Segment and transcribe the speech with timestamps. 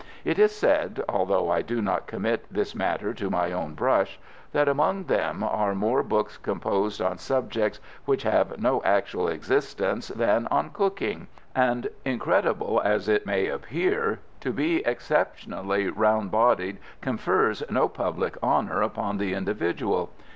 [0.25, 4.19] It is said, although I do not commit this matter to my own brush,
[4.51, 10.47] that among them are more books composed on subjects which have no actual existence than
[10.49, 17.87] on cooking, and, incredible as it may appear, to be exceptionally round bodied confers no
[17.87, 20.09] public honour upon the individual.